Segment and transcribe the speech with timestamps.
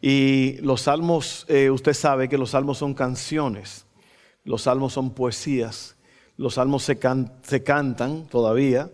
[0.00, 3.84] Y los salmos, eh, usted sabe que los salmos son canciones,
[4.44, 5.96] los salmos son poesías,
[6.38, 8.90] los salmos se, cantan todavía,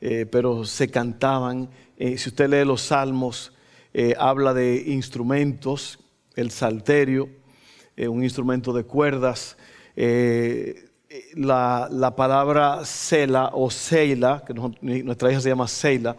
[0.00, 1.70] eh, pero se cantaban.
[1.96, 3.52] Eh, si usted lee los salmos,
[4.18, 5.98] habla de instrumentos,
[6.34, 7.30] el salterio,
[7.96, 9.56] un instrumento de cuerdas,
[11.34, 16.14] la, la, palabra Sela o Seila, que nuestra hija se llama Seila,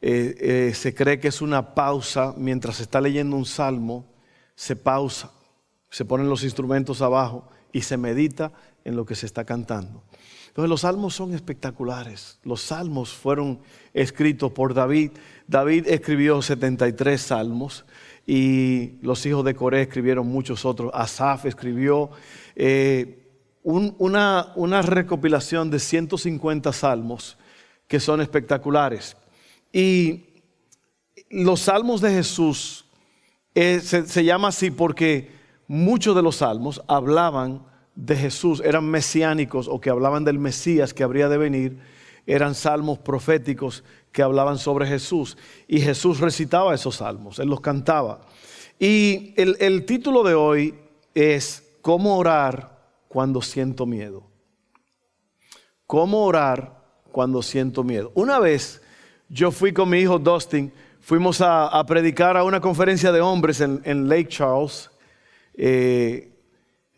[0.00, 0.36] eh,
[0.68, 4.06] eh, se cree que es una pausa mientras se está leyendo un salmo,
[4.54, 5.32] se pausa,
[5.90, 8.52] se ponen los instrumentos abajo y se medita
[8.84, 10.04] en lo que se está cantando.
[10.48, 12.40] Entonces los salmos son espectaculares.
[12.42, 13.60] Los salmos fueron
[13.94, 15.12] escritos por David.
[15.46, 17.84] David escribió 73 salmos
[18.26, 20.90] y los hijos de Coré escribieron muchos otros.
[20.94, 22.10] Asaf escribió
[22.56, 23.24] eh,
[23.62, 27.38] una, una recopilación de 150 salmos
[27.86, 29.16] que son espectaculares.
[29.72, 30.24] Y
[31.30, 32.84] los salmos de Jesús
[33.54, 35.30] eh, se, llama así porque
[35.66, 41.02] muchos de los salmos hablaban de Jesús, eran mesiánicos o que hablaban del Mesías que
[41.02, 41.78] habría de venir,
[42.26, 45.36] eran salmos proféticos que hablaban sobre Jesús.
[45.66, 48.20] Y Jesús recitaba esos salmos, él los cantaba.
[48.78, 50.74] Y el, el título de hoy
[51.14, 54.24] es ¿Cómo orar cuando siento miedo?
[55.86, 58.12] ¿Cómo orar cuando siento miedo?
[58.14, 58.82] Una vez
[59.28, 64.08] yo fui con mi hijo Dustin, fuimos a, predicar a una conferencia de hombres en,
[64.08, 64.90] Lake Charles.
[65.54, 66.32] Eh,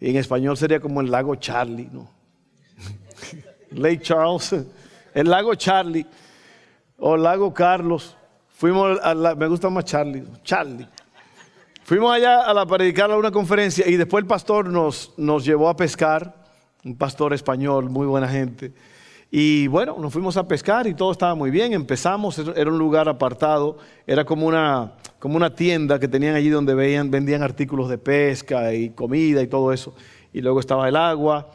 [0.00, 2.10] en español sería como el lago Charlie, ¿no?
[3.72, 4.54] Lake Charles,
[5.14, 6.06] el lago Charlie
[6.98, 8.16] o lago Carlos.
[8.48, 8.98] Fuimos
[9.36, 10.88] me gusta más Charlie, Charlie.
[11.84, 15.68] Fuimos allá a la predicar a una conferencia y después el pastor nos, nos llevó
[15.68, 16.44] a pescar,
[16.84, 18.72] un pastor español, muy buena gente.
[19.30, 21.72] Y bueno, nos fuimos a pescar y todo estaba muy bien.
[21.72, 26.74] Empezamos, era un lugar apartado, era como una, como una tienda que tenían allí donde
[26.74, 29.94] vendían artículos de pesca y comida y todo eso.
[30.32, 31.50] Y luego estaba el agua.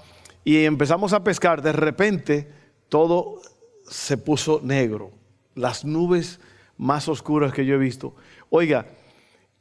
[0.45, 1.61] Y empezamos a pescar.
[1.61, 2.49] De repente
[2.87, 3.41] todo
[3.83, 5.11] se puso negro.
[5.53, 6.39] Las nubes
[6.77, 8.15] más oscuras que yo he visto.
[8.49, 8.85] Oiga,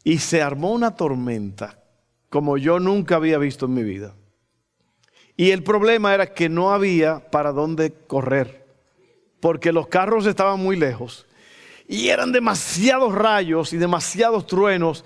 [0.04, 1.80] y se armó una tormenta
[2.28, 4.14] como yo nunca había visto en mi vida.
[5.36, 8.66] Y el problema era que no había para dónde correr,
[9.40, 11.26] porque los carros estaban muy lejos
[11.88, 15.04] y eran demasiados rayos y demasiados truenos.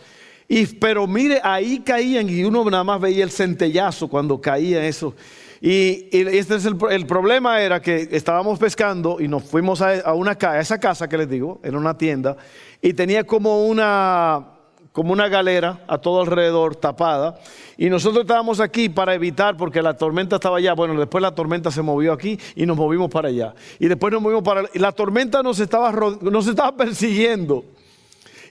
[0.48, 5.14] Y, pero mire, ahí caían y uno nada más veía el centellazo cuando caía eso.
[5.60, 10.60] Y, este es el, problema era que estábamos pescando y nos fuimos a, una, a
[10.60, 12.36] esa casa que les digo, era una tienda,
[12.80, 14.57] y tenía como una,
[14.98, 17.38] como una galera a todo alrededor tapada.
[17.76, 20.74] Y nosotros estábamos aquí para evitar, porque la tormenta estaba allá.
[20.74, 23.54] Bueno, después la tormenta se movió aquí y nos movimos para allá.
[23.78, 24.64] Y después nos movimos para...
[24.74, 27.64] Y la tormenta nos estaba, nos estaba persiguiendo.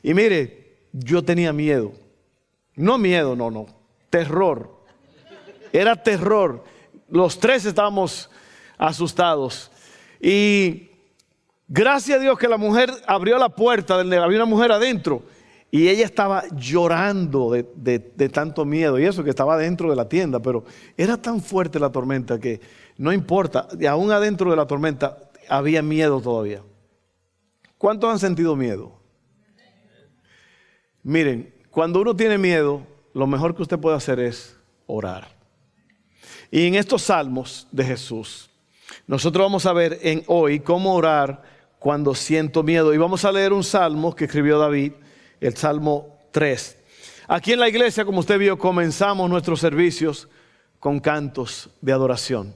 [0.02, 1.92] Y mire, yo tenía miedo.
[2.78, 3.66] No miedo, no, no.
[4.10, 4.72] Terror.
[5.74, 6.64] Era terror.
[7.10, 8.30] Los tres estábamos
[8.78, 9.70] asustados.
[10.22, 10.92] Y
[11.68, 15.24] gracias a Dios que la mujer abrió la puerta, había una mujer adentro
[15.70, 20.40] y ella estaba llorando de, tanto miedo, y eso que estaba dentro de la tienda,
[20.40, 20.64] pero
[20.96, 22.62] era tan fuerte la tormenta que
[22.98, 25.18] no importa, aún adentro de la tormenta
[25.50, 26.62] había miedo todavía.
[27.78, 28.98] ¿Cuántos han sentido miedo?
[31.04, 32.82] Miren, cuando uno tiene miedo,
[33.14, 34.58] lo mejor que usted puede hacer es
[34.88, 35.28] orar.
[36.50, 38.50] Y en estos salmos de Jesús,
[39.06, 41.44] nosotros vamos a ver en hoy cómo orar
[41.78, 42.94] cuando siento miedo.
[42.94, 44.94] Y vamos a leer un salmo que escribió David
[45.40, 46.78] el Salmo 3.
[47.28, 50.28] Aquí en la iglesia, como usted vio, comenzamos nuestros servicios
[50.80, 52.54] con cantos de adoración.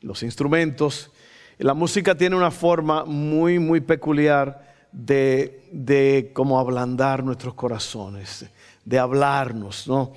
[0.00, 1.10] Los instrumentos,
[1.58, 8.46] la música tiene una forma muy, muy peculiar de, de ablandar nuestros corazones,
[8.84, 10.12] de hablarnos, ¿no?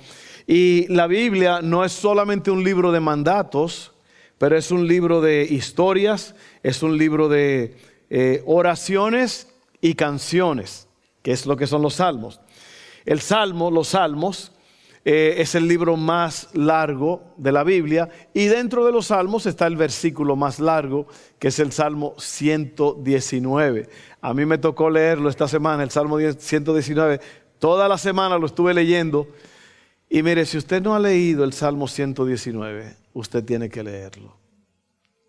[0.46, 3.92] Y la Biblia no es solamente un libro de mandatos,
[4.38, 7.76] pero es un libro de historias, es un libro de
[8.08, 9.48] eh, oraciones
[9.80, 10.87] y canciones
[11.22, 12.40] que es lo que son los salmos.
[13.04, 14.52] El salmo, los salmos,
[15.04, 19.66] eh, es el libro más largo de la Biblia y dentro de los salmos está
[19.66, 21.06] el versículo más largo,
[21.38, 23.88] que es el Salmo 119.
[24.20, 27.20] A mí me tocó leerlo esta semana, el Salmo 119,
[27.58, 29.28] Toda la semana lo estuve leyendo.
[30.08, 34.36] Y mire, si usted no ha leído el Salmo 119, usted tiene que leerlo.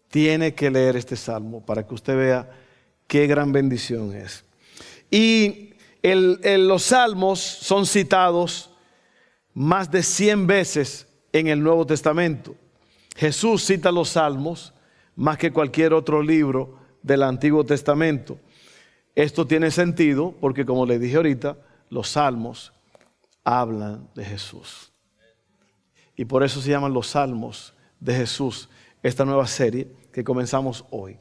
[0.09, 2.49] Tiene que leer este salmo para que usted vea
[3.07, 4.45] qué gran bendición es.
[5.11, 5.68] Y
[6.01, 8.69] los salmos son citados
[9.53, 12.55] más de 100 veces en el Nuevo Testamento.
[13.15, 14.73] Jesús cita los salmos
[15.15, 18.39] más que cualquier otro libro del Antiguo Testamento.
[19.15, 21.57] Esto tiene sentido porque, como le dije ahorita,
[21.89, 22.71] los salmos
[23.43, 24.93] hablan de Jesús.
[26.15, 28.69] Y por eso se llaman los salmos de Jesús,
[29.03, 31.17] esta nueva serie que comenzamos hoy.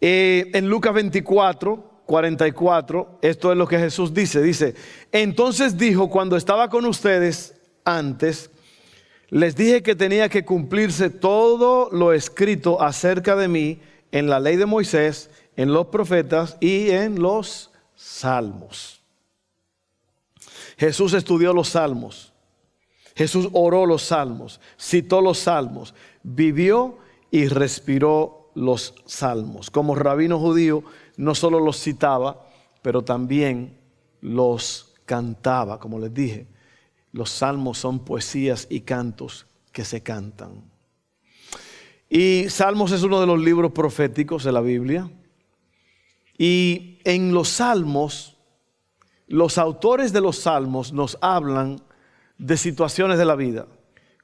[0.00, 4.42] Eh, en Lucas 24, 44, esto es lo que Jesús dice.
[4.42, 4.74] Dice,
[5.12, 7.54] entonces dijo, cuando estaba con ustedes
[7.84, 8.50] antes,
[9.28, 13.80] les dije que tenía que cumplirse todo lo escrito acerca de mí
[14.10, 19.02] en la ley de Moisés, en los profetas y en los salmos.
[20.78, 22.32] Jesús estudió los salmos.
[23.14, 26.98] Jesús oró los salmos, citó los salmos, vivió
[27.30, 29.70] y respiró los salmos.
[29.70, 30.82] Como rabino judío,
[31.20, 32.46] no solo los citaba,
[32.82, 33.78] pero también
[34.20, 36.46] los cantaba, como les dije.
[37.12, 40.64] Los salmos son poesías y cantos que se cantan.
[42.08, 45.10] Y Salmos es uno de los libros proféticos de la Biblia.
[46.36, 48.36] Y en los salmos,
[49.26, 51.80] los autores de los salmos nos hablan
[52.38, 53.66] de situaciones de la vida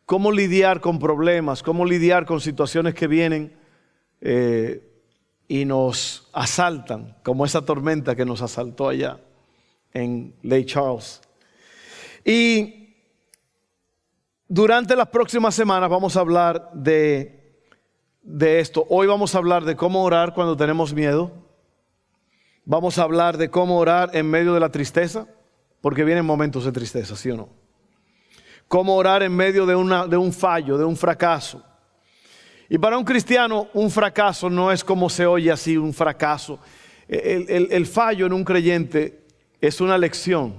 [0.06, 3.52] cómo lidiar con problemas, cómo lidiar con situaciones que vienen
[4.20, 4.95] eh,
[5.48, 9.20] y nos asaltan, como esa tormenta que nos asaltó allá
[9.92, 11.20] en Lake Charles.
[12.24, 12.96] Y
[14.48, 17.62] durante las próximas semanas vamos a hablar de,
[18.22, 18.86] de esto.
[18.88, 21.32] Hoy vamos a hablar de cómo orar cuando tenemos miedo.
[22.64, 25.28] Vamos a hablar de cómo orar en medio de la tristeza,
[25.80, 27.66] porque vienen momentos de tristeza, ¿sí o no?
[28.68, 31.62] cómo orar en medio de, una, de un fallo, de un fracaso.
[32.68, 36.58] Y para un cristiano un fracaso no es como se oye así, un fracaso.
[37.08, 39.22] El, fallo en un creyente
[39.60, 40.54] es una lección,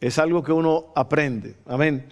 [0.00, 1.54] es algo que uno aprende.
[1.66, 2.08] Amén.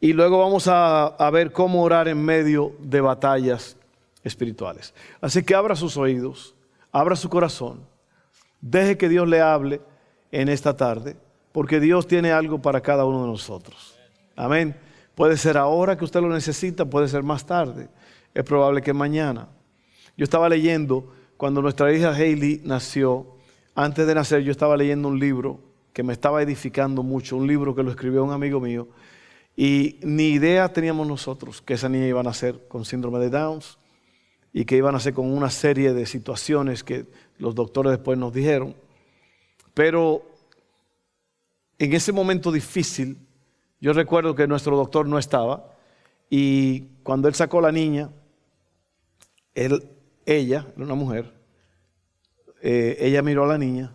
[0.00, 3.76] Y luego vamos a, a ver cómo orar en medio de batallas
[4.22, 4.92] espirituales.
[5.20, 6.54] Así que abra sus oídos,
[6.90, 7.80] abra su corazón,
[8.60, 9.80] deje que Dios le hable
[10.30, 11.16] en esta tarde,
[11.52, 13.98] porque Dios tiene algo para cada uno de nosotros.
[14.36, 14.76] Amén.
[15.14, 17.88] Puede ser ahora que usted lo necesita, puede ser más tarde.
[18.34, 19.48] Es probable que mañana.
[20.16, 23.26] Yo estaba leyendo, cuando nuestra hija Hailey nació,
[23.74, 25.60] antes de nacer yo estaba leyendo un libro
[25.92, 28.88] que me estaba edificando mucho, un libro que lo escribió un amigo mío,
[29.56, 33.78] y ni idea teníamos nosotros que esa niña iba a nacer con síndrome de Downs
[34.52, 37.06] y que iba a nacer con una serie de situaciones que
[37.38, 38.74] los doctores después nos dijeron.
[39.74, 40.22] Pero
[41.78, 43.18] en ese momento difícil,
[43.80, 45.70] yo recuerdo que nuestro doctor no estaba
[46.30, 48.10] y cuando él sacó a la niña,
[49.54, 49.88] él,
[50.26, 51.32] ella, una mujer,
[52.60, 53.92] eh, ella miró a la niña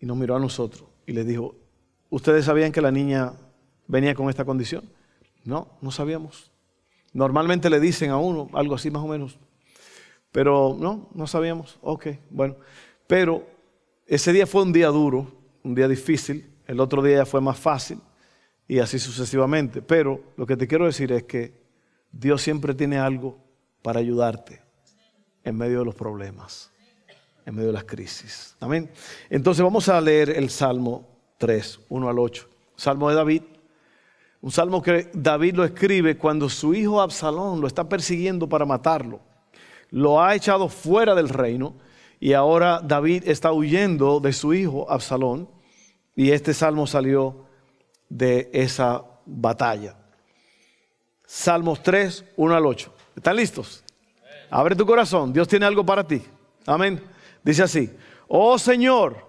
[0.00, 1.54] y nos miró a nosotros y le dijo,
[2.10, 3.32] ¿ustedes sabían que la niña
[3.86, 4.84] venía con esta condición?
[5.44, 6.50] No, no sabíamos.
[7.12, 9.38] Normalmente le dicen a uno algo así más o menos,
[10.32, 11.78] pero no, no sabíamos.
[11.80, 12.56] Ok, bueno,
[13.06, 13.46] pero
[14.06, 15.30] ese día fue un día duro,
[15.62, 18.00] un día difícil, el otro día ya fue más fácil
[18.66, 19.80] y así sucesivamente.
[19.82, 21.52] Pero lo que te quiero decir es que
[22.10, 23.43] Dios siempre tiene algo
[23.84, 24.62] para ayudarte
[25.44, 26.72] en medio de los problemas,
[27.44, 28.56] en medio de las crisis.
[28.58, 28.90] Amén.
[29.28, 32.48] Entonces vamos a leer el Salmo 3, 1 al 8.
[32.76, 33.42] Salmo de David.
[34.40, 39.20] Un salmo que David lo escribe cuando su hijo Absalón lo está persiguiendo para matarlo.
[39.90, 41.74] Lo ha echado fuera del reino
[42.20, 45.50] y ahora David está huyendo de su hijo Absalón.
[46.16, 47.44] Y este salmo salió
[48.08, 49.98] de esa batalla.
[51.26, 52.93] Salmos 3, 1 al 8.
[53.16, 53.82] ¿Están listos?
[54.50, 56.22] Abre tu corazón, Dios tiene algo para ti.
[56.66, 57.02] Amén.
[57.42, 57.90] Dice así,
[58.28, 59.24] oh Señor,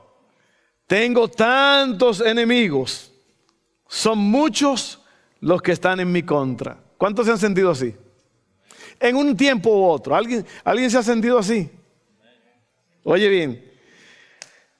[0.88, 3.12] tengo tantos enemigos,
[3.88, 5.02] son muchos
[5.42, 6.78] los que están en mi contra.
[6.98, 7.96] ¿Cuántos se han sentido así?
[9.00, 10.16] En un tiempo u otro.
[10.16, 11.70] ¿Alguien, ¿Alguien se ha sentido así?
[13.04, 13.72] Oye bien,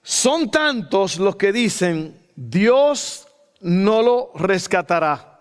[0.02, 3.28] son tantos los que dicen, Dios
[3.62, 5.35] no lo rescatará.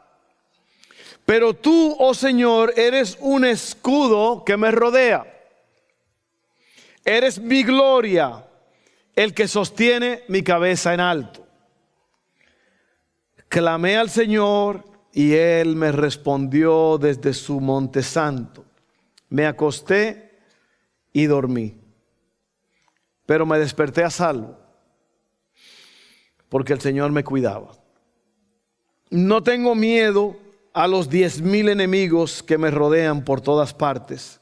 [1.24, 5.26] Pero tú, oh Señor, eres un escudo que me rodea.
[7.04, 8.44] Eres mi gloria,
[9.14, 11.46] el que sostiene mi cabeza en alto.
[13.48, 18.64] Clamé al Señor y Él me respondió desde su monte santo.
[19.28, 20.38] Me acosté
[21.12, 21.76] y dormí,
[23.24, 24.58] pero me desperté a salvo
[26.48, 27.72] porque el Señor me cuidaba.
[29.10, 30.36] No tengo miedo
[30.74, 34.40] a los diez mil enemigos que me rodean por todas partes.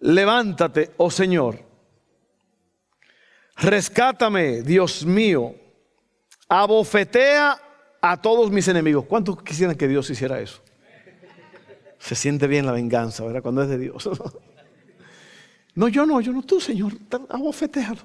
[0.00, 1.62] Levántate, oh Señor.
[3.56, 5.54] Rescátame, Dios mío.
[6.48, 7.60] Abofetea
[8.00, 9.04] a todos mis enemigos.
[9.04, 10.62] ¿Cuántos quisieran que Dios hiciera eso?
[11.98, 13.42] Se siente bien la venganza, ¿verdad?
[13.42, 14.08] Cuando es de Dios.
[15.72, 16.92] No, yo no, yo no, tú, Señor.
[17.28, 18.02] Abofetealos.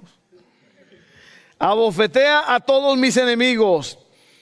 [1.57, 3.97] Abofetea a todos mis enemigos.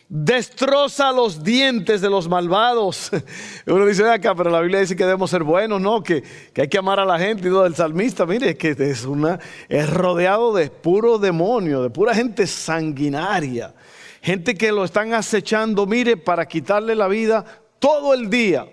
[0.10, 3.10] Destroza los dientes de los malvados.
[3.66, 6.04] Uno dice acá, pero la Biblia dice que debemos ser buenos, ¿no?
[6.04, 6.24] Que,
[6.56, 7.48] hay que amar a la gente.
[7.48, 12.14] Y todo el salmista, mire, que es, una, es rodeado de puro demonio, de pura
[12.14, 13.74] gente sanguinaria.
[14.22, 17.44] Gente que lo están acechando, mire, para quitarle la vida
[17.80, 18.68] todo el día.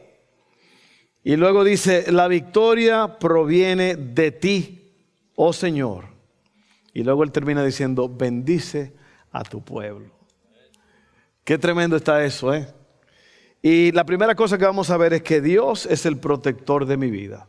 [1.22, 4.92] Y luego dice, la victoria proviene de ti,
[5.36, 6.06] oh Señor.
[6.92, 8.92] Y luego él termina diciendo, bendice
[9.32, 10.19] a tu pueblo.
[11.50, 12.72] Qué tremendo está eso, ¿eh?
[13.60, 16.96] Y la primera cosa que vamos a ver es que Dios es el protector de
[16.96, 17.48] mi vida.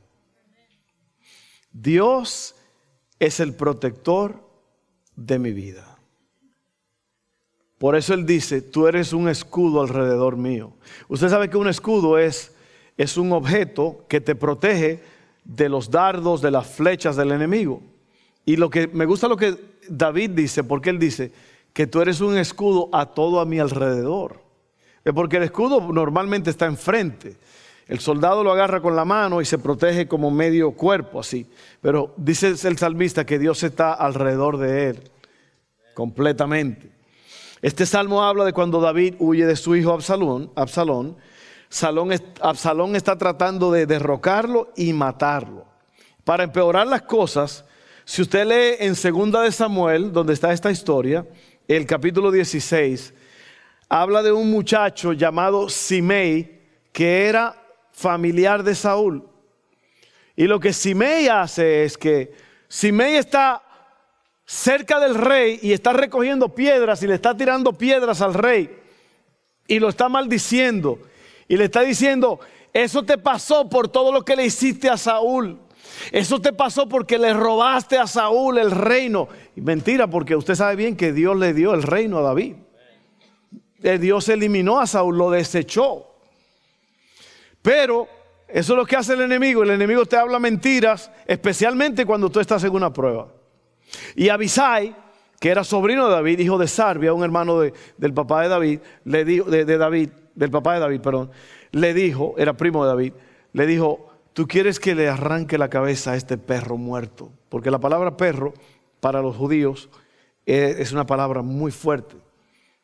[1.72, 2.56] Dios
[3.20, 4.44] es el protector
[5.16, 6.00] de mi vida.
[7.78, 10.74] Por eso Él dice, tú eres un escudo alrededor mío.
[11.08, 12.56] Usted sabe que un escudo es,
[12.98, 15.04] es un objeto que te protege
[15.44, 17.84] de los dardos, de las flechas del enemigo.
[18.48, 19.56] Y lo que me gusta lo que
[19.88, 24.42] David dice, porque él dice que tú eres un escudo a todo a mi alrededor.
[25.04, 27.38] Es porque el escudo normalmente está enfrente.
[27.88, 31.50] El soldado lo agarra con la mano y se protege como medio cuerpo así.
[31.82, 35.12] Pero dice el salmista que Dios está alrededor de él
[35.94, 36.90] completamente.
[37.62, 40.52] Este salmo habla de cuando David huye de su hijo Absalón.
[40.56, 41.18] Absalón,
[42.42, 45.66] Absalón está tratando de derrocarlo y matarlo.
[46.24, 47.66] Para empeorar las cosas,
[48.04, 51.26] si usted lee en Segunda de Samuel, donde está esta historia,
[51.76, 53.14] el capítulo 16,
[53.88, 56.60] habla de un muchacho llamado Simei,
[56.92, 57.56] que era
[57.94, 59.26] familiar de Saúl.
[60.36, 62.34] Y lo que Simei hace es que
[62.68, 63.64] Simei está
[64.46, 68.78] cerca del rey y está recogiendo piedras y le está tirando piedras al rey
[69.66, 71.00] y lo está maldiciendo
[71.48, 72.42] y le está diciendo,
[72.74, 75.61] eso te pasó por todo lo que le hiciste a Saúl.
[76.12, 79.28] Eso te pasó porque le robaste a Saúl el reino.
[79.56, 82.56] Mentira, porque usted sabe bien que Dios le dio el reino a David.
[83.84, 86.08] Eh, Dios eliminó a Saúl, lo desechó.
[87.62, 88.08] Pero
[88.48, 89.64] eso es lo que hace el enemigo.
[89.64, 93.28] El enemigo te habla mentiras, especialmente cuando tú estás en una prueba.
[94.16, 94.96] Y Abisai,
[95.40, 99.26] que era sobrino de David, hijo de Sarbia, un hermano del papá de David, le
[99.26, 101.32] dijo, de David, del papá de David, perdón,
[101.72, 103.14] le dijo, era primo de David,
[103.54, 107.80] le dijo, tú quieres que le arranque la cabeza a este perro muerto, porque la
[107.80, 108.54] palabra perro
[109.00, 109.90] para los judíos
[110.46, 112.16] es una palabra muy fuerte.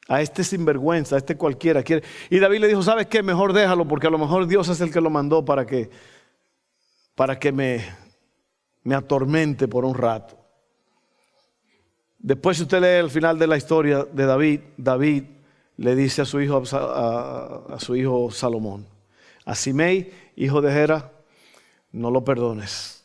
[0.09, 2.03] A este sinvergüenza, a este cualquiera quiere.
[2.29, 3.21] Y David le dijo, ¿sabes qué?
[3.21, 5.89] Mejor déjalo, porque a lo mejor Dios es el que lo mandó para que,
[7.13, 7.83] para que me,
[8.83, 10.37] me atormente por un rato.
[12.19, 15.23] Después, si usted lee el final de la historia de David, David
[15.77, 18.87] le dice a su hijo, a, su hijo Salomón,
[19.45, 21.11] a Simei, hijo de Gera,
[21.97, 23.03] no lo perdones.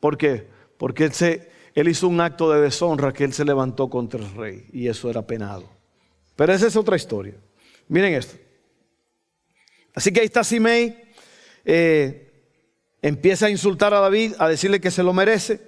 [0.00, 0.46] ¿Por qué?
[0.78, 4.32] Porque él, se, él hizo un acto de deshonra que él se levantó contra el
[4.34, 5.68] rey y eso era penado.
[6.36, 7.34] Pero esa es otra historia.
[7.88, 8.36] Miren esto.
[9.94, 10.94] Así que ahí está Simei,
[11.64, 12.30] eh,
[13.00, 15.60] empieza a insultar a David, a decirle que se lo merece.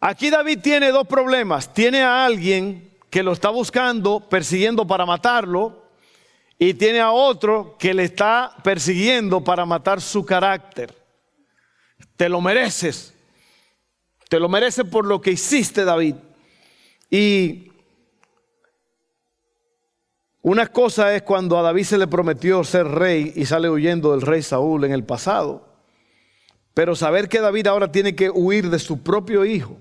[0.00, 1.72] Aquí David tiene dos problemas.
[1.74, 5.84] Tiene a alguien que lo está buscando, persiguiendo para matarlo,
[6.58, 11.03] y tiene a otro que le está persiguiendo para matar su carácter.
[12.16, 13.14] Te lo mereces.
[14.28, 16.16] Te lo mereces por lo que hiciste, David.
[17.10, 17.70] Y
[20.42, 24.22] una cosa es cuando a David se le prometió ser rey y sale huyendo del
[24.22, 25.68] rey Saúl en el pasado.
[26.74, 29.78] Pero saber que David ahora tiene que huir de su propio hijo.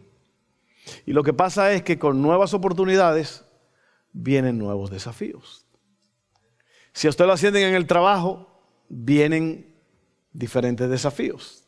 [1.05, 3.43] Y lo que pasa es que con nuevas oportunidades
[4.11, 5.65] vienen nuevos desafíos.
[6.93, 8.47] Si a usted lo ascienden en el trabajo,
[8.87, 9.73] vienen
[10.31, 11.62] diferentes desafíos.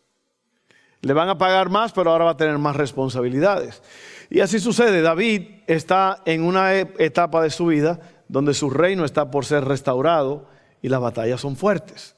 [1.05, 3.83] Le van a pagar más, pero ahora va a tener más responsabilidades.
[4.27, 5.03] Y así sucede.
[5.03, 9.65] David está en una e-, etapa de su vida donde su reino está por ser
[9.65, 10.47] restaurado
[10.81, 12.15] y las batallas son fuertes.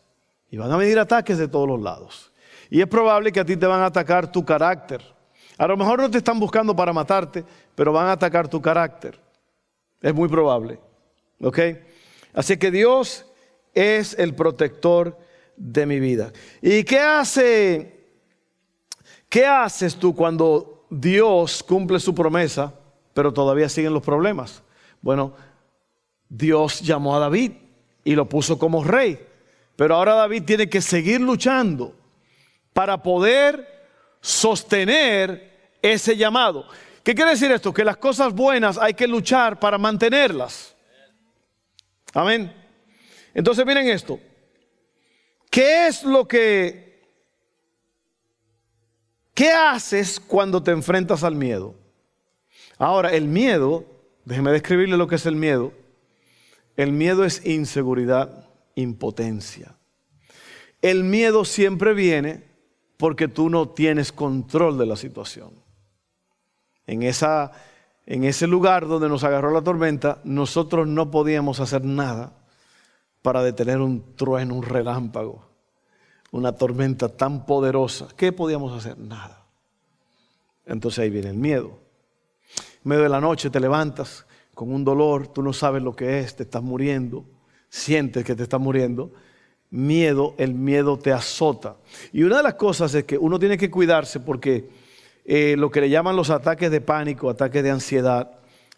[0.50, 2.32] Y van a venir ataques de todos los lados.
[2.70, 5.02] Y es probable que a ti te van a atacar tu carácter.
[5.58, 7.44] A lo mejor no te están buscando para matarte,
[7.76, 9.20] pero van a atacar tu carácter.
[10.02, 10.80] Es muy probable.
[11.42, 11.60] ¿Ok?
[12.34, 13.26] Así que Dios
[13.74, 15.18] es el protector
[15.58, 16.32] de mi vida.
[16.62, 17.97] ¿Y qué hace
[19.30, 22.74] ¿Qué haces tú cuando Dios cumple su promesa,
[23.14, 24.64] pero todavía siguen los problemas?
[25.02, 25.34] Bueno,
[26.30, 27.52] Dios llamó a David
[28.04, 29.20] y lo puso como rey.
[29.76, 31.96] Pero ahora David tiene que seguir luchando
[32.74, 33.68] para poder
[34.22, 36.66] sostener ese llamado.
[37.04, 37.74] ¿Qué quiere decir esto?
[37.74, 40.76] Que las cosas buenas hay que luchar para mantenerlas.
[42.14, 42.54] Amén.
[43.34, 44.20] Entonces miren esto.
[45.50, 46.87] ¿Qué es lo que...
[49.38, 51.76] ¿Qué haces cuando te enfrentas al miedo?
[52.80, 53.86] Ahora, el miedo,
[54.26, 55.74] déjeme describirle lo que es el miedo.
[56.76, 59.76] El miedo es inseguridad, impotencia.
[60.82, 62.46] El miedo siempre viene
[62.98, 65.52] porque tú no tienes control de la situación.
[66.88, 67.52] En, esa,
[68.08, 72.34] en ese lugar donde nos agarró la tormenta, nosotros no podíamos hacer nada
[73.22, 75.47] para detener un trueno, un relámpago,
[76.38, 78.08] una tormenta tan poderosa.
[78.16, 78.98] ¿Qué podíamos hacer?
[78.98, 79.46] Nada.
[80.66, 81.80] Entonces ahí viene el miedo.
[82.84, 86.20] En medio de la noche te levantas con un dolor, tú no sabes lo que
[86.20, 87.26] es, te estás muriendo,
[87.70, 89.12] sientes que te estás muriendo
[89.70, 91.78] miedo, el miedo te azota.
[92.14, 94.70] Y una de las cosas es que uno tiene que cuidarse porque
[95.26, 98.32] eh, lo que le llaman los ataques de pánico, ataques de ansiedad,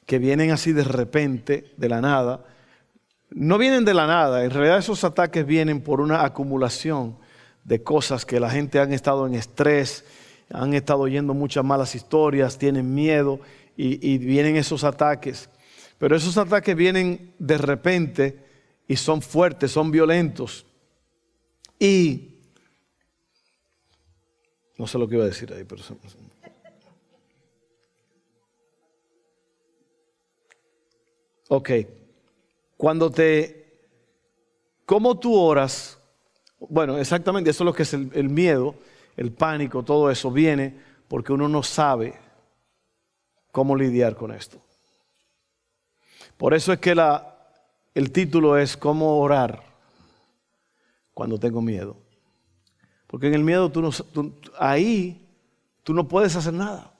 [0.06, 2.46] que vienen así de repente, de la nada,
[3.30, 7.18] no vienen de la nada, en realidad esos ataques vienen por una acumulación
[7.70, 10.04] de cosas que la gente han estado en estrés,
[10.52, 13.40] han estado oyendo muchas malas historias, tienen miedo
[13.78, 15.50] y vienen esos ataques.
[16.00, 18.40] Pero esos ataques vienen de repente
[18.88, 20.66] y son fuertes, son violentos.
[21.78, 22.40] Y
[24.76, 25.84] no sé lo que iba a decir ahí, pero...
[31.50, 31.70] Ok,
[32.78, 33.58] cuando te...
[34.88, 35.99] ¿Cómo tú oras?
[36.60, 38.76] Bueno, exactamente, eso es lo que es el, miedo,
[39.16, 42.16] el pánico, todo eso viene porque uno no sabe
[43.52, 44.62] cómo lidiar con esto.
[46.38, 46.96] Por eso es que
[47.96, 49.70] el título es ¿Cómo orar?
[51.20, 51.98] cuando tengo miedo.
[53.06, 53.92] Porque en el miedo tú no,
[54.58, 55.28] ahí
[55.84, 56.94] tú no puedes hacer nada.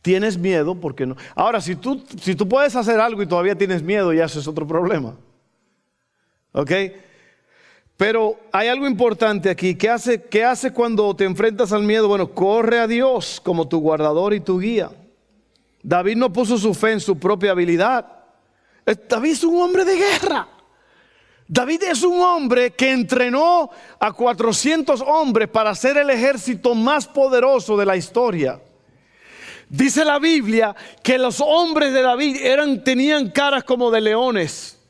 [0.00, 1.14] Tienes miedo porque no.
[1.36, 4.48] Ahora, si tú, si tú puedes hacer algo y todavía tienes miedo, ya eso es
[4.48, 5.14] otro problema.
[6.50, 6.72] ¿Ok?
[8.02, 9.76] Pero hay algo importante aquí.
[9.76, 12.08] ¿Qué hace, ¿Qué hace cuando te enfrentas al miedo?
[12.08, 14.90] Bueno, corre a Dios como tu guardador y tu guía.
[15.84, 18.04] David no puso su fe en su propia habilidad.
[18.84, 20.48] David es un hombre de guerra.
[21.46, 27.76] David es un hombre que entrenó a 400 hombres para ser el ejército más poderoso
[27.76, 28.60] de la historia.
[29.68, 34.81] Dice la Biblia que los hombres de David eran, tenían caras como de leones.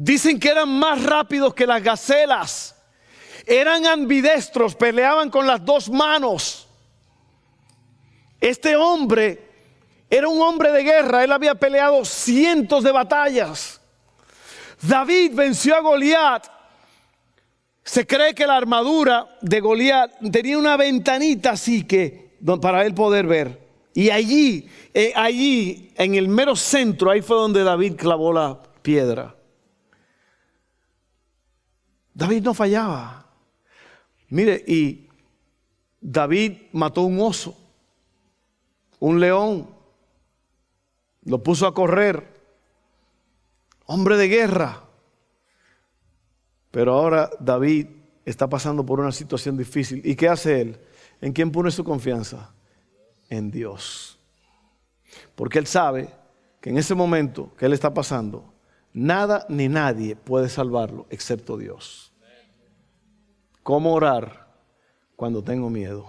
[0.00, 2.76] Dicen que eran más rápidos que las gacelas.
[3.44, 6.68] Eran ambidestros, peleaban con las dos manos.
[8.40, 9.42] Este hombre
[10.08, 13.80] era un hombre de guerra, él había peleado cientos de batallas.
[14.80, 16.46] David venció a Goliat.
[17.82, 23.26] Se cree que la armadura de Goliat tenía una ventanita así que para él poder
[23.26, 23.66] ver.
[23.94, 29.34] Y allí, eh, allí, en el mero centro, ahí fue donde David clavó la piedra.
[32.18, 33.26] David no fallaba.
[34.30, 35.08] Mire, y
[36.00, 37.56] David mató un oso,
[38.98, 39.70] un león,
[41.22, 42.26] lo puso a correr
[43.86, 44.82] hombre de guerra.
[46.72, 47.86] Pero ahora David
[48.24, 50.02] está pasando por una situación difícil.
[50.04, 50.80] ¿Y qué hace él?
[51.20, 52.52] ¿En quién pone su confianza?
[53.30, 54.18] En Dios.
[55.36, 56.08] Porque él sabe
[56.60, 58.57] que en ese momento que él está pasando,
[58.98, 62.12] nada ni nadie puede salvarlo excepto Dios.
[63.62, 64.48] ¿Cómo orar
[65.16, 66.06] cuando tengo miedo?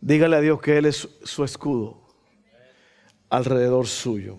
[0.00, 2.02] Dígale a Dios que Él es su escudo
[3.30, 4.38] alrededor suyo.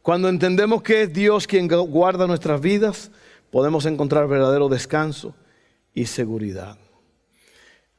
[0.00, 3.10] Cuando entendemos que es Dios quien guarda nuestras vidas,
[3.50, 5.34] podemos encontrar verdadero descanso
[5.92, 6.78] y seguridad.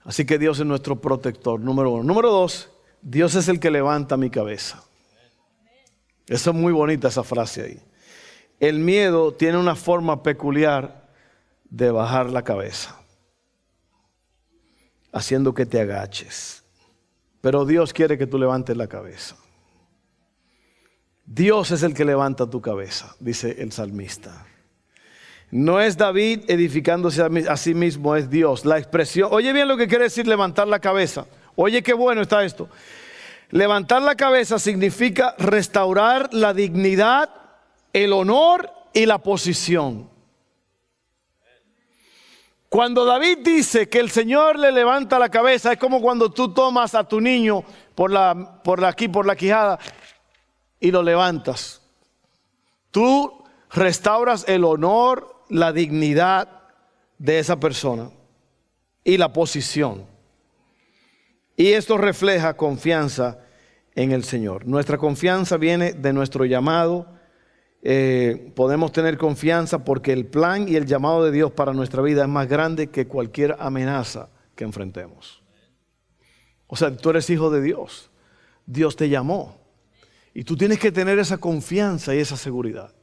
[0.05, 2.03] Así que Dios es nuestro protector, número uno.
[2.03, 2.69] Número dos,
[3.01, 4.86] Dios es el que levanta mi cabeza.
[6.27, 7.81] Esa es muy bonita esa frase ahí.
[8.59, 11.07] El miedo tiene una forma peculiar
[11.69, 12.99] de bajar la cabeza,
[15.11, 16.63] haciendo que te agaches.
[17.41, 19.35] Pero Dios quiere que tú levantes la cabeza.
[21.25, 24.45] Dios es el que levanta tu cabeza, dice el salmista.
[25.51, 28.65] No es David edificándose a sí mismo, es Dios.
[28.65, 31.25] La expresión, oye bien lo que quiere decir levantar la cabeza.
[31.55, 32.69] Oye qué bueno está esto.
[33.49, 37.29] Levantar la cabeza significa restaurar la dignidad,
[37.93, 40.09] el honor y la posición.
[42.69, 46.95] Cuando David dice que el Señor le levanta la cabeza, es como cuando tú tomas
[46.95, 47.63] a tu niño
[47.95, 49.79] por la, por aquí, por la quijada,
[50.79, 51.81] y lo levantas.
[52.91, 56.49] Tú restauras el honor, la dignidad
[57.17, 58.09] de esa persona
[59.03, 60.05] y la posición.
[61.59, 63.39] Y esto refleja confianza
[63.95, 64.67] en el Señor.
[64.67, 67.07] Nuestra confianza viene de nuestro llamado.
[67.81, 72.21] Eh, podemos tener confianza porque el plan y el llamado de Dios para nuestra vida
[72.21, 75.41] es más grande que cualquier amenaza que enfrentemos.
[76.67, 78.11] O sea, tú eres hijo de Dios.
[78.67, 79.57] Dios te llamó.
[80.35, 82.93] Y tú tienes que tener esa confianza y esa seguridad.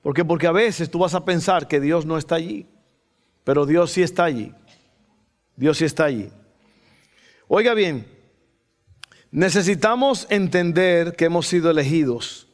[0.00, 0.24] ¿Por qué?
[0.24, 2.68] Porque a veces tú vas a pensar que Dios no está allí,
[3.42, 4.54] pero Dios sí está allí.
[5.56, 6.30] Dios sí está allí.
[7.50, 8.06] Oiga bien,
[9.30, 12.46] necesitamos entender que hemos sido elegidos.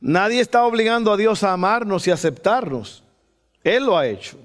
[0.00, 3.04] Nadie está obligando a Dios a amarnos y aceptarnos.
[3.62, 4.38] Él lo ha hecho.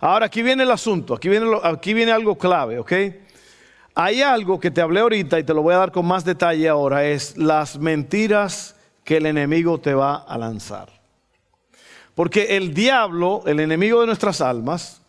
[0.00, 2.92] Ahora aquí viene el asunto, aquí viene, aquí viene algo clave, ¿ok?
[3.94, 6.68] Hay algo que te hablé ahorita y te lo voy a dar con más detalle
[6.68, 10.90] ahora, es las mentiras que el enemigo te va a lanzar.
[12.14, 15.00] Porque el diablo, el enemigo de nuestras almas,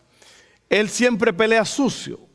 [0.69, 2.26] él siempre pelea sucio.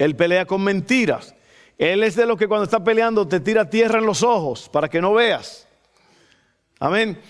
[0.00, 1.34] Él pelea con mentiras.
[1.76, 4.88] Él es de lo que cuando está peleando te tira tierra en los ojos para
[4.88, 5.68] que no veas.
[6.78, 7.20] Amén.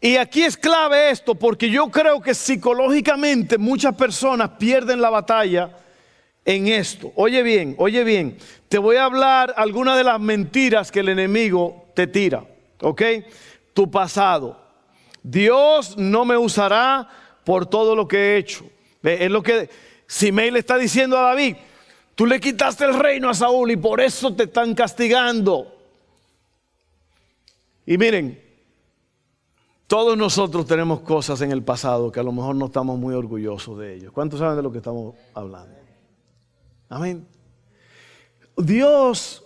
[0.00, 5.76] Y aquí es clave esto porque yo creo que psicológicamente muchas personas pierden la batalla
[6.44, 7.10] en esto.
[7.16, 11.88] Oye bien, oye bien, te voy a hablar algunas de las mentiras que el enemigo
[11.96, 12.44] te tira,
[12.80, 13.02] ¿ok?
[13.74, 14.56] Tu pasado.
[15.24, 17.08] Dios no me usará
[17.42, 18.64] por todo lo que he hecho.
[19.02, 19.68] Es lo que
[20.06, 21.56] Simei le está diciendo a David.
[22.18, 25.72] Tú le quitaste el reino a Saúl y por eso te están castigando.
[27.86, 28.42] Y miren,
[29.86, 33.78] todos nosotros tenemos cosas en el pasado que a lo mejor no estamos muy orgullosos
[33.78, 34.12] de ellos.
[34.12, 35.76] ¿Cuántos saben de lo que estamos hablando?
[36.88, 37.24] Amén.
[38.56, 39.44] Dios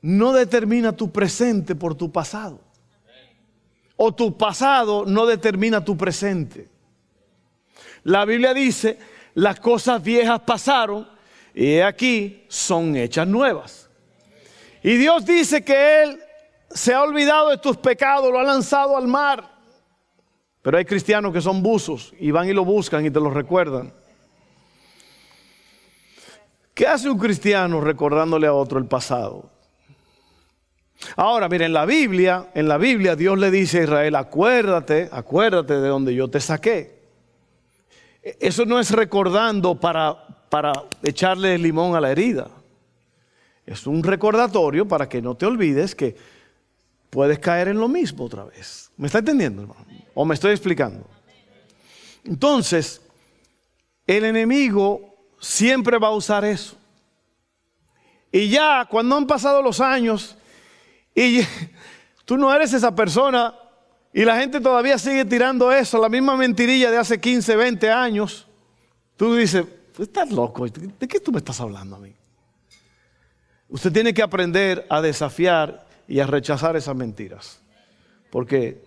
[0.00, 2.58] no determina tu presente por tu pasado.
[3.94, 6.68] O tu pasado no determina tu presente.
[8.02, 8.98] La Biblia dice,
[9.34, 11.11] las cosas viejas pasaron
[11.54, 13.90] y aquí son hechas nuevas.
[14.82, 16.20] Y Dios dice que Él
[16.70, 19.50] se ha olvidado de tus pecados, lo ha lanzado al mar.
[20.62, 23.92] Pero hay cristianos que son buzos y van y lo buscan y te lo recuerdan.
[26.74, 29.50] ¿Qué hace un cristiano recordándole a otro el pasado?
[31.16, 35.74] Ahora, miren, en la Biblia, en la Biblia Dios le dice a Israel, acuérdate, acuérdate
[35.74, 37.02] de donde yo te saqué.
[38.22, 40.70] Eso no es recordando para para
[41.02, 42.50] echarle limón a la herida.
[43.64, 46.14] Es un recordatorio para que no te olvides que
[47.08, 48.90] puedes caer en lo mismo otra vez.
[48.98, 49.86] ¿Me está entendiendo, hermano?
[50.12, 51.06] ¿O me estoy explicando?
[52.24, 53.00] Entonces,
[54.06, 56.76] el enemigo siempre va a usar eso.
[58.30, 60.36] Y ya cuando han pasado los años
[61.14, 61.40] y
[62.26, 63.54] tú no eres esa persona
[64.12, 68.46] y la gente todavía sigue tirando eso, la misma mentirilla de hace 15, 20 años,
[69.16, 69.64] tú dices,
[69.98, 72.14] estás loco, ¿de qué tú me estás hablando a mí?
[73.68, 77.62] Usted tiene que aprender a desafiar y a rechazar esas mentiras.
[78.30, 78.84] Porque,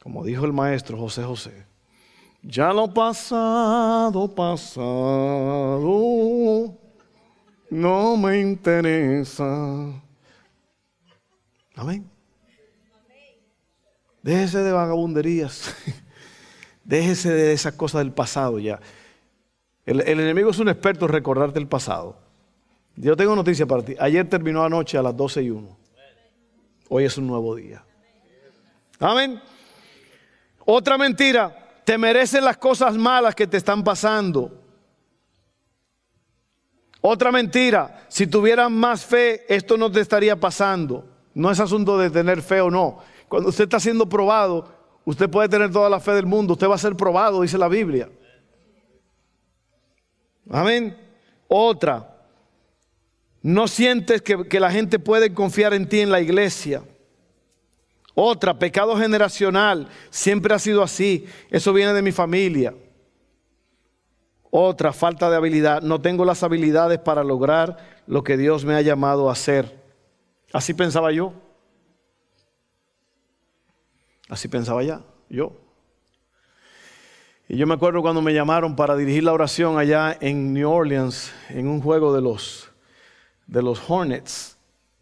[0.00, 1.66] como dijo el maestro José José,
[2.42, 4.78] ya lo pasado, pasado,
[7.70, 9.44] no me interesa.
[11.74, 12.08] Amén.
[14.22, 15.74] Déjese de vagabunderías.
[16.84, 18.80] Déjese de esas cosas del pasado ya.
[19.84, 22.16] El, enemigo es un experto en recordarte el pasado.
[22.94, 23.96] Yo tengo noticia para ti.
[23.98, 25.76] Ayer terminó anoche a las 12 y 1.
[26.88, 27.84] Hoy es un nuevo día.
[29.00, 29.40] Amén.
[30.64, 31.58] Otra mentira.
[31.84, 34.52] Te merecen las cosas malas que te están pasando.
[37.00, 38.06] Otra mentira.
[38.08, 41.08] Si tuvieras más fe, esto no te estaría pasando.
[41.34, 42.98] No es asunto de tener fe o no.
[43.26, 44.68] Cuando usted está siendo probado,
[45.04, 46.52] usted puede tener toda la fe del mundo.
[46.52, 48.08] Usted va a ser probado, dice la Biblia.
[50.52, 50.96] Amén.
[51.48, 52.08] Otra.
[53.40, 56.84] No sientes que, que, la gente puede confiar en ti en la iglesia.
[58.14, 59.88] Otra, pecado generacional.
[60.10, 61.26] Siempre ha sido así.
[61.50, 62.74] Eso viene de mi familia.
[64.50, 65.80] Otra, falta de habilidad.
[65.80, 69.82] No tengo las habilidades para lograr lo que Dios me ha llamado a hacer.
[70.52, 71.32] Así pensaba yo.
[74.28, 75.61] Así pensaba ya, yo.
[77.52, 81.34] Y yo me acuerdo cuando me llamaron para dirigir la oración allá en New Orleans,
[81.50, 82.70] en un juego de los,
[83.46, 84.56] de los Hornets,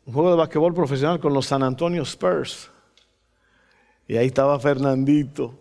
[0.04, 2.68] un juego de basquetbol profesional con los San Antonio Spurs.
[4.08, 5.54] Y ahí estaba Fernandito.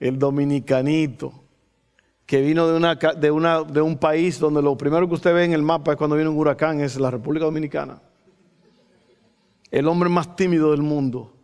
[0.00, 1.34] el dominicanito,
[2.24, 5.44] que vino de, una, de, una, de un país donde lo primero que usted ve
[5.44, 8.00] en el mapa es cuando viene un huracán, es la República Dominicana.
[9.70, 11.34] El hombre más tímido del mundo.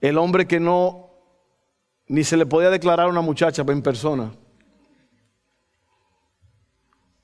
[0.00, 1.05] El hombre que no,
[2.08, 4.32] ni se le podía declarar a una muchacha en persona.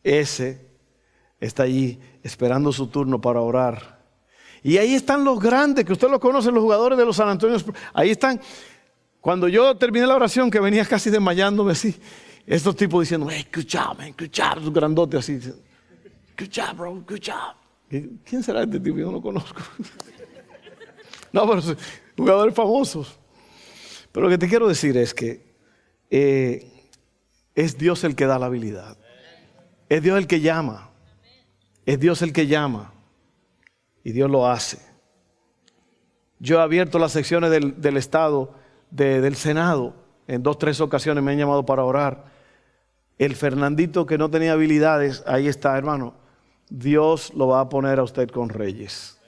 [0.02, 0.66] Ese
[1.40, 4.00] está allí esperando su turno para orar.
[4.62, 7.56] Y ahí están los grandes, que usted los conoce, los jugadores de los San Antonio.
[7.92, 8.40] Ahí están.
[9.20, 11.94] Cuando yo terminé la oración, que venía casi desmayándome así,
[12.46, 15.38] estos tipos diciendo, hey, good job, man, good job, grandote así.
[16.38, 17.54] Good job, bro, good job.
[18.24, 18.98] ¿Quién será este tipo?
[18.98, 19.60] Yo no lo conozco.
[21.32, 21.62] no, pero
[22.16, 23.18] jugadores famosos.
[24.12, 25.53] Pero lo que te quiero decir es que
[26.11, 26.70] eh,
[27.55, 28.96] es Dios el que da la habilidad.
[29.88, 30.90] Es Dios el que llama.
[31.85, 32.92] Es Dios el que llama.
[34.05, 34.79] Y Dios lo hace.
[36.38, 38.55] Yo he abierto las secciones del, Estado,
[38.90, 39.94] del Senado.
[40.27, 42.25] En dos, tres ocasiones me han llamado para orar.
[43.18, 46.14] El Fernandito que no tenía habilidades, ahí está, hermano.
[46.68, 49.18] Dios lo va a poner a usted con reyes.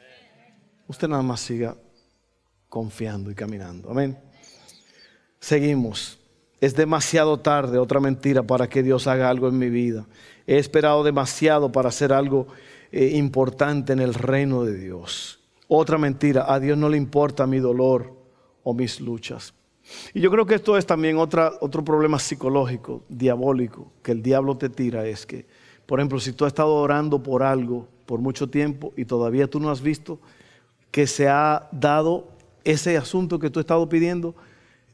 [0.88, 1.76] Usted nada más siga
[2.68, 3.90] confiando y caminando.
[3.90, 4.23] Amén.
[5.44, 6.18] Seguimos.
[6.58, 10.06] Es demasiado tarde, otra mentira, para que Dios haga algo en mi vida.
[10.46, 12.46] He esperado demasiado para hacer algo
[12.90, 15.40] eh, importante en el reino de Dios.
[15.68, 18.10] Otra mentira, a Dios no le importa mi dolor
[18.62, 19.52] o mis luchas.
[20.14, 24.56] Y yo creo que esto es también otra, otro problema psicológico, diabólico, que el diablo
[24.56, 25.44] te tira, es que,
[25.84, 29.60] por ejemplo, si tú has estado orando por algo por mucho tiempo y todavía tú
[29.60, 30.18] no has visto
[30.90, 32.28] que se ha dado
[32.64, 34.34] ese asunto que tú has estado pidiendo,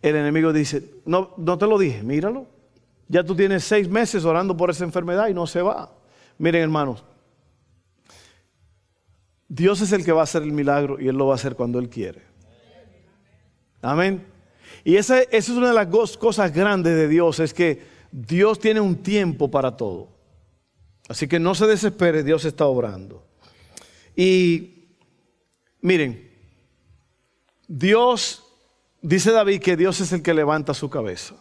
[0.03, 2.47] el enemigo dice, no, no te lo dije, míralo.
[3.09, 5.93] Ya tú tienes seis meses orando por esa enfermedad y no se va.
[6.39, 7.05] Miren hermanos,
[9.49, 11.57] Dios es el que va a hacer el milagro y Él lo va a hacer
[11.57, 12.23] cuando Él quiere.
[13.83, 14.25] Amén.
[14.85, 17.83] Y esa, es una de las cosas grandes de Dios, es que
[18.13, 20.09] Dios tiene un tiempo para todo.
[21.09, 23.27] Así que no se desespere, Dios está obrando.
[24.15, 24.85] Y
[25.81, 26.31] miren,
[27.67, 28.45] Dios,
[29.03, 31.37] dice David que Dios es el que levanta su cabeza.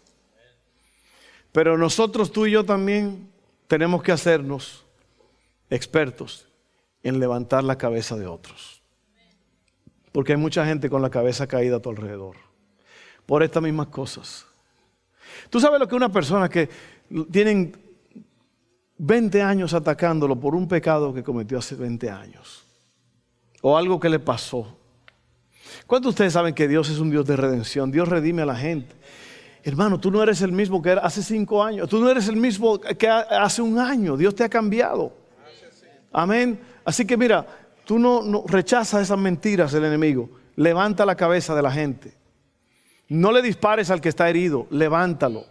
[1.51, 3.29] Pero nosotros, tú y yo también,
[3.67, 4.85] tenemos que hacernos
[5.69, 6.47] expertos
[7.03, 8.81] en levantar la cabeza de otros.
[10.11, 12.35] Porque hay mucha gente con la cabeza caída a tu alrededor.
[13.25, 14.45] Por estas mismas cosas.
[15.49, 16.69] Tú sabes lo que una persona que
[17.31, 17.77] tienen
[18.97, 22.65] 20 años atacándolo por un pecado que cometió hace 20 años.
[23.61, 24.77] O algo que le pasó.
[25.87, 27.91] ¿Cuántos de ustedes saben que Dios es un Dios de redención?
[27.91, 28.95] Dios redime a la gente.
[29.63, 31.89] Hermano, tú no eres el mismo que hace cinco años.
[31.89, 34.15] Tú no eres el mismo que hace un año.
[34.15, 35.13] Dios te ha cambiado.
[36.11, 36.59] Amén.
[36.85, 37.45] Así que mira,
[37.85, 40.29] tú no, no rechazas esas mentiras del enemigo.
[40.55, 42.13] Levanta la cabeza de la gente.
[43.09, 44.67] No le dispares al que está herido.
[44.69, 45.45] Levántalo.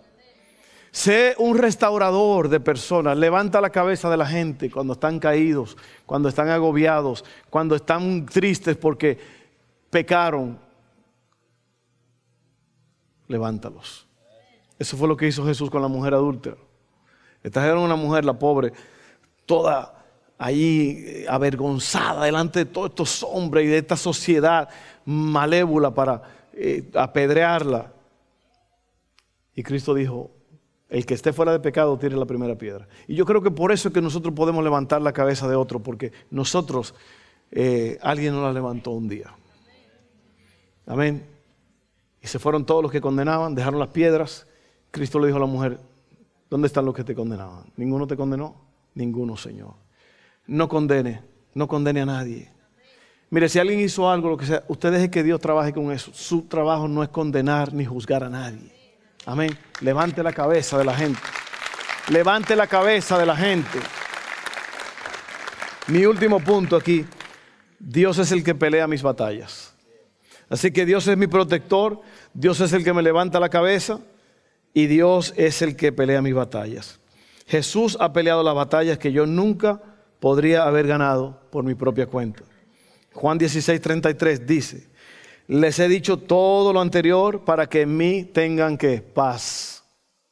[0.91, 3.17] Sé un restaurador de personas.
[3.17, 5.77] Levanta la cabeza de la gente cuando están caídos,
[6.07, 9.19] cuando están agobiados, cuando están tristes porque
[9.91, 10.59] pecaron
[13.27, 14.07] levántalos.
[14.79, 16.57] Eso fue lo que hizo Jesús con la mujer adúltera.
[17.43, 18.73] Era una mujer, la pobre,
[19.47, 19.95] toda
[20.39, 24.69] ahí eh, avergonzada delante de todos estos hombres y de esta sociedad
[25.05, 26.23] malévola para
[26.53, 27.93] eh, apedrearla.
[29.55, 30.31] Y Cristo dijo,
[30.89, 32.89] el que esté fuera de pecado tiene la primera piedra.
[33.07, 35.81] Y yo creo que por eso es que nosotros podemos levantar la cabeza de otro,
[35.81, 36.95] porque nosotros,
[37.51, 39.35] eh, alguien nos la levantó un día.
[40.89, 41.25] Amén.
[42.21, 44.47] Y se fueron todos los que condenaban, dejaron las piedras.
[44.91, 45.79] Cristo le dijo a la mujer,
[46.49, 47.65] ¿dónde están los que te condenaban?
[47.77, 48.57] ¿Ninguno te condenó?
[48.95, 49.75] Ninguno, Señor.
[50.47, 51.23] No condene,
[51.55, 52.51] no condene a nadie.
[53.31, 56.11] Mire, si alguien hizo algo, lo que sea, usted deje que Dios trabaje con eso.
[56.15, 58.73] Su trabajo no es condenar ni juzgar a nadie.
[59.27, 59.57] Amén.
[59.83, 61.21] Levante la cabeza de la gente.
[62.09, 63.79] Levante la cabeza de la gente.
[65.89, 67.05] Mi último punto aquí.
[67.79, 69.75] Dios es el que pelea mis batallas.
[70.49, 72.01] Así que Dios es mi protector,
[72.33, 74.01] Dios es el que me levanta la cabeza
[74.73, 77.01] y Dios es el que pelea mis batallas.
[77.47, 79.81] Jesús ha peleado las batallas que yo nunca
[80.21, 82.43] podría haber ganado por mi propia cuenta.
[83.13, 84.89] Juan 16, 33 dice,
[85.49, 89.83] les he dicho todo lo anterior para que en mí tengan que paz.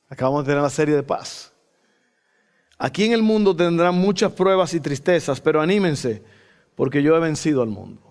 [0.08, 1.52] Acabamos de tener la serie de paz.
[2.78, 6.22] Aquí en el mundo tendrán muchas pruebas y tristezas, pero anímense,
[6.74, 8.02] porque yo he vencido al mundo.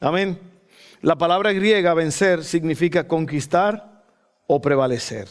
[0.00, 0.49] Amén.
[1.02, 4.04] La palabra griega vencer significa conquistar
[4.46, 5.28] o prevalecer.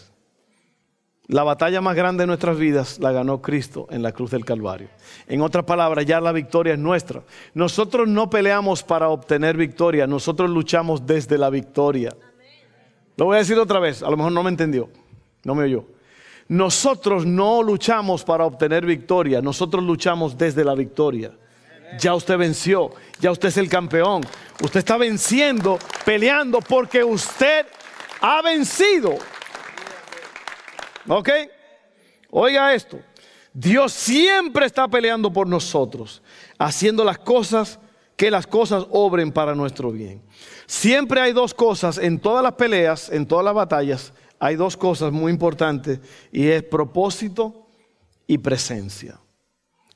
[1.27, 4.89] La batalla más grande de nuestras vidas la ganó Cristo en la cruz del Calvario.
[5.27, 7.21] En otras palabras, ya la victoria es nuestra.
[7.53, 12.15] Nosotros no peleamos para obtener victoria, nosotros luchamos desde la victoria.
[13.15, 14.89] Lo voy a decir otra vez, a lo mejor no me entendió,
[15.43, 15.85] no me oyó.
[16.47, 21.31] Nosotros no luchamos para obtener victoria, nosotros luchamos desde la victoria.
[21.97, 24.21] Ya usted venció, ya usted es el campeón.
[24.61, 27.65] Usted está venciendo, peleando porque usted
[28.21, 29.17] ha vencido.
[31.07, 31.29] ¿Ok?
[32.31, 32.99] Oiga esto.
[33.53, 36.21] Dios siempre está peleando por nosotros,
[36.57, 37.79] haciendo las cosas,
[38.15, 40.21] que las cosas obren para nuestro bien.
[40.67, 45.11] Siempre hay dos cosas en todas las peleas, en todas las batallas, hay dos cosas
[45.11, 45.99] muy importantes
[46.31, 47.67] y es propósito
[48.27, 49.19] y presencia.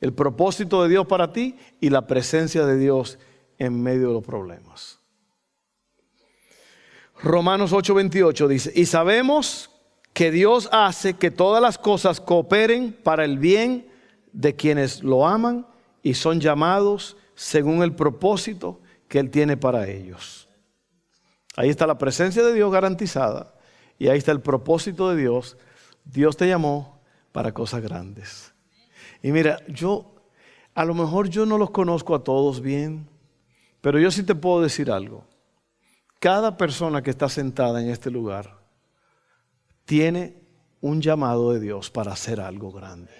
[0.03, 3.19] El propósito de Dios para ti y la presencia de Dios
[3.57, 4.99] en medio de los problemas.
[7.21, 9.71] Romanos 8:28 dice, y sabemos
[10.11, 13.87] que Dios hace que todas las cosas cooperen para el bien
[14.33, 15.65] de quienes lo aman
[16.01, 20.49] y son llamados según el propósito que Él tiene para ellos.
[21.55, 23.53] Ahí está la presencia de Dios garantizada
[23.97, 25.55] y ahí está el propósito de Dios.
[26.03, 26.99] Dios te llamó
[27.31, 28.52] para cosas grandes.
[29.23, 30.13] Y mira, yo,
[30.75, 33.07] a lo mejor yo no los conozco a todos bien,
[33.81, 35.23] pero yo sí te puedo decir algo.
[36.19, 38.55] Cada persona que está sentada en este lugar,
[39.85, 40.37] tiene
[40.81, 43.11] un llamado de Dios para hacer algo grande.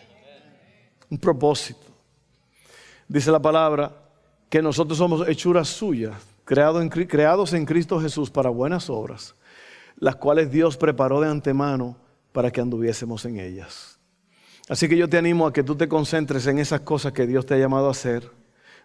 [1.10, 1.88] Un propósito.
[3.08, 3.94] Dice la palabra
[4.50, 9.36] que nosotros somos hechuras suyas, creados en Cristo Jesús para buenas obras,
[9.96, 11.96] las cuales Dios preparó de antemano
[12.34, 13.93] para que anduviésemos en ellas.
[14.70, 17.46] Así que yo te animo a que tú te concentres en esas cosas que Dios
[17.46, 18.32] te ha llamado a hacer.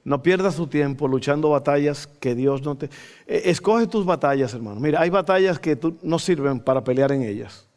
[0.04, 2.86] No pierdas tu tiempo luchando batallas que Dios no te...
[3.26, 4.80] E, escoge tus batallas, hermano.
[4.80, 7.68] Mira, hay batallas que tú no sirven para pelear en ellas.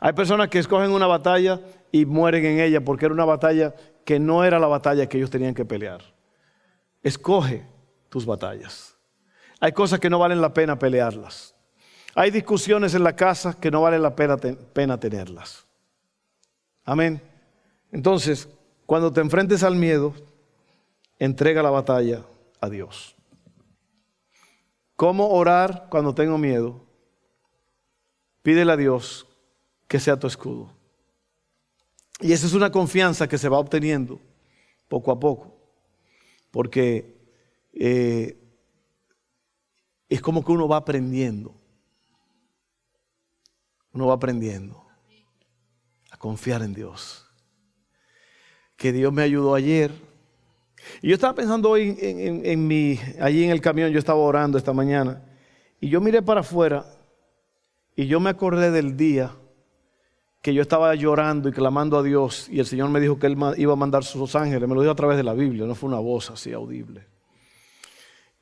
[0.00, 1.60] Hay personas que escogen una batalla
[1.92, 5.30] y mueren en ella porque era una batalla que no era la batalla que ellos
[5.30, 6.02] tenían que pelear.
[7.02, 7.64] Escoge
[8.08, 8.96] tus batallas.
[9.60, 11.54] Hay cosas que no valen la pena pelearlas.
[12.14, 15.66] Hay discusiones en la casa que no valen la pena tenerlas.
[16.84, 17.20] Amén.
[17.96, 18.46] Entonces,
[18.84, 20.12] cuando te enfrentes al miedo,
[21.18, 22.26] entrega la batalla
[22.60, 23.16] a Dios.
[24.96, 26.84] ¿Cómo orar cuando tengo miedo?
[28.42, 29.26] Pídele a Dios
[29.88, 30.70] que sea tu escudo.
[32.20, 34.20] Y esa es una confianza que se va obteniendo
[34.88, 35.56] poco a poco,
[36.50, 37.16] porque
[37.72, 38.36] eh,
[40.10, 41.54] es como que uno va aprendiendo,
[43.94, 44.86] uno va aprendiendo
[46.10, 47.25] a confiar en Dios.
[48.76, 49.90] Que Dios me ayudó ayer.
[51.02, 54.56] Y yo estaba pensando hoy en, en mi, allí en el camión, yo estaba orando
[54.58, 55.22] esta mañana,
[55.80, 56.86] y yo miré para afuera
[57.96, 59.32] y yo me acordé del día
[60.42, 63.36] que yo estaba llorando y clamando a Dios y el Señor me dijo que Él
[63.56, 64.68] iba a mandar sus ángeles.
[64.68, 67.06] Me lo dijo a través de la Biblia, no fue una voz así audible.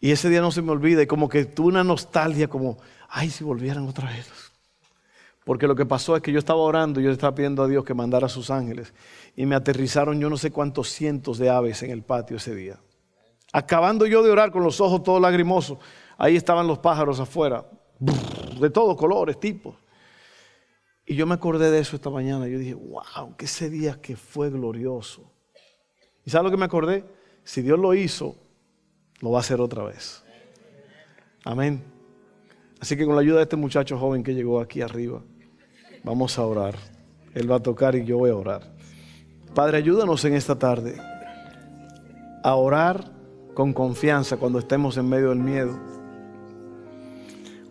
[0.01, 2.77] Y ese día no se me olvida y como que tuve una nostalgia como,
[3.09, 4.29] ay, si volvieran otra vez.
[5.45, 7.93] Porque lo que pasó es que yo estaba orando yo estaba pidiendo a Dios que
[7.93, 8.95] mandara sus ángeles.
[9.37, 12.81] Y me aterrizaron yo no sé cuántos cientos de aves en el patio ese día.
[13.53, 15.79] Acabando yo de orar con los ojos todos lagrimosos,
[16.17, 17.65] ahí estaban los pájaros afuera,
[18.59, 19.77] de todos colores, tipos.
[21.07, 22.49] Y yo me acordé de eso esta mañana.
[22.49, 25.31] Yo dije, wow, que ese día que fue glorioso.
[26.25, 27.05] ¿Y sabes lo que me acordé?
[27.45, 28.37] Si Dios lo hizo,
[29.21, 30.25] lo va a hacer otra vez.
[31.45, 31.85] Amén.
[32.81, 35.23] Así que con la ayuda de este muchacho joven que llegó aquí arriba,
[36.05, 36.77] vamos a orar.
[37.35, 38.63] Él va a tocar y yo voy a orar.
[39.55, 40.97] Padre, ayúdanos en esta tarde
[42.43, 43.11] a orar
[43.55, 45.95] con confianza cuando estemos en medio del miedo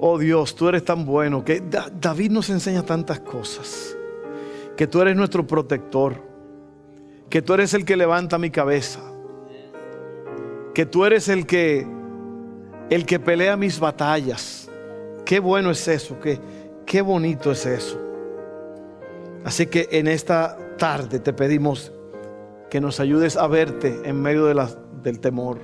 [0.05, 1.63] Oh Dios, tú eres tan bueno que
[2.01, 3.95] David nos enseña tantas cosas.
[4.75, 6.21] Que tú eres nuestro protector.
[7.29, 8.99] Que tú eres el que levanta mi cabeza.
[10.73, 11.87] Que tú eres el que
[12.89, 14.69] el que pelea mis batallas.
[15.23, 16.37] Qué bueno es eso, qué,
[16.85, 17.97] qué bonito es eso.
[19.45, 21.91] Así que en esta tarde te pedimos
[22.69, 25.59] que nos ayudes a verte en medio del temor,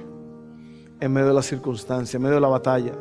[0.99, 2.91] en medio de la circunstancia, en medio de la batalla.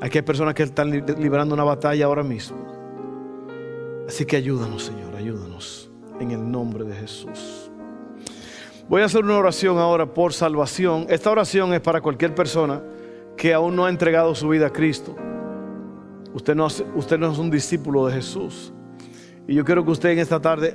[0.00, 2.58] Aquí hay personas que están librando una batalla ahora mismo.
[4.06, 7.70] Así que ayúdanos, Señor, ayúdanos en el nombre de Jesús.
[8.88, 11.06] Voy a hacer una oración ahora por salvación.
[11.08, 12.82] Esta oración es para cualquier persona
[13.36, 15.16] que aún no ha entregado su vida a Cristo.
[16.34, 18.72] Usted no es un discípulo de Jesús.
[19.48, 20.74] Y yo quiero que usted en esta tarde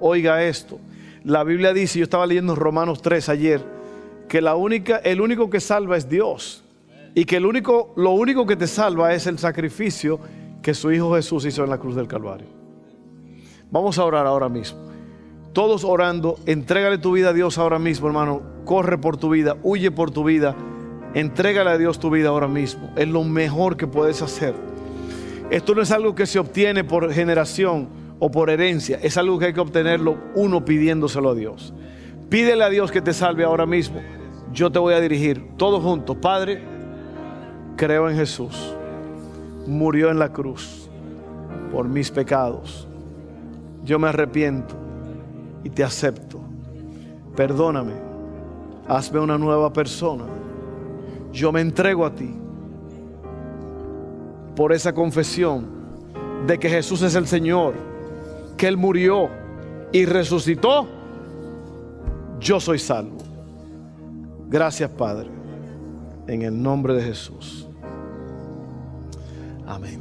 [0.00, 0.78] oiga esto.
[1.24, 3.64] La Biblia dice, yo estaba leyendo Romanos 3 ayer,
[4.28, 6.64] que la única, el único que salva es Dios
[7.14, 10.18] y que el único, lo único que te salva es el sacrificio
[10.62, 12.46] que su Hijo Jesús hizo en la cruz del Calvario.
[13.70, 14.78] Vamos a orar ahora mismo.
[15.52, 18.42] Todos orando, entrégale tu vida a Dios ahora mismo, hermano.
[18.64, 20.56] Corre por tu vida, huye por tu vida.
[21.14, 22.90] Entrégale a Dios tu vida ahora mismo.
[22.96, 24.54] Es lo mejor que puedes hacer.
[25.52, 27.86] Esto no es algo que se obtiene por generación
[28.18, 31.74] o por herencia, es algo que hay que obtenerlo uno pidiéndoselo a Dios.
[32.30, 34.00] Pídele a Dios que te salve ahora mismo.
[34.54, 36.16] Yo te voy a dirigir todos juntos.
[36.16, 36.62] Padre,
[37.76, 38.74] creo en Jesús.
[39.66, 40.88] Murió en la cruz
[41.70, 42.88] por mis pecados.
[43.84, 44.74] Yo me arrepiento
[45.64, 46.40] y te acepto.
[47.36, 47.92] Perdóname.
[48.88, 50.24] Hazme una nueva persona.
[51.30, 52.38] Yo me entrego a ti
[54.54, 55.66] por esa confesión
[56.46, 57.74] de que Jesús es el Señor,
[58.56, 59.28] que Él murió
[59.92, 60.88] y resucitó,
[62.40, 63.18] yo soy salvo.
[64.48, 65.30] Gracias Padre,
[66.26, 67.66] en el nombre de Jesús.
[69.66, 70.00] Amén.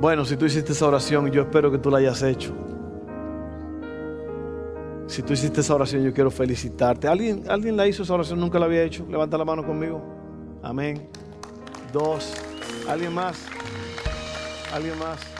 [0.00, 2.52] Bueno, si tú hiciste esa oración, yo espero que tú la hayas hecho.
[5.06, 7.06] Si tú hiciste esa oración, yo quiero felicitarte.
[7.06, 8.40] ¿Alguien, ¿Alguien la hizo esa oración?
[8.40, 9.06] ¿Nunca la había hecho?
[9.08, 10.02] Levanta la mano conmigo.
[10.62, 11.08] Amén.
[11.92, 12.34] Dos.
[12.88, 13.36] ¿Alguien más?
[14.72, 15.33] ¿Alguien más?